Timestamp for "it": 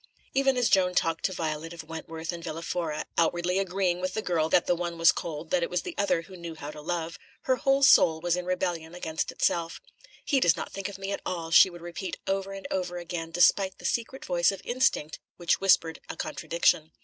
5.61-5.69